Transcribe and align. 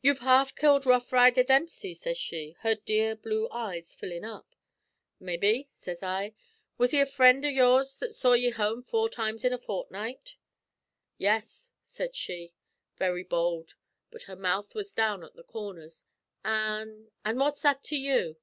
"'Ye've 0.00 0.20
half 0.20 0.54
killed 0.56 0.86
rough 0.86 1.12
rider 1.12 1.42
Dempsey,' 1.42 1.92
sez 1.92 2.16
she, 2.16 2.56
her 2.60 2.74
dear 2.74 3.14
blue 3.14 3.46
eyes 3.50 3.94
fillin' 3.94 4.24
up. 4.24 4.54
"'Maybe,' 5.18 5.66
sez 5.68 6.02
I. 6.02 6.32
'Was 6.78 6.92
he 6.92 7.00
a 7.00 7.04
friend 7.04 7.44
av 7.44 7.52
yours 7.52 7.98
that 7.98 8.14
saw 8.14 8.32
ye 8.32 8.48
home 8.48 8.82
four 8.82 9.10
times 9.10 9.44
in 9.44 9.52
a 9.52 9.58
fortnight?' 9.58 10.36
"'Yes,' 11.18 11.72
sez 11.82 12.16
she, 12.16 12.54
very 12.96 13.22
bould; 13.22 13.74
but 14.10 14.22
her 14.22 14.36
mouth 14.36 14.74
was 14.74 14.94
down 14.94 15.22
at 15.22 15.34
the 15.34 15.44
corners. 15.44 16.06
'An' 16.42 17.10
an' 17.22 17.38
what's 17.38 17.60
that 17.60 17.82
to 17.84 17.96
you?' 17.98 18.36